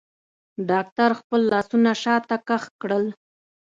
ډاکتر 0.69 1.09
خپل 1.19 1.41
لاسونه 1.51 1.91
شاته 2.03 2.37
کښ 2.47 2.63
کړل. 2.81 3.05